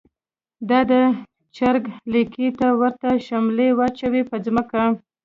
دا 0.69 0.79
د 0.89 0.91
چر 1.55 1.75
ګ 1.83 1.85
لکۍ 2.13 2.47
ته 2.59 2.67
ورته 2.79 3.09
شملی 3.25 3.69
واچوی 3.77 4.23
په 4.29 4.35
ځمکه 4.45 4.83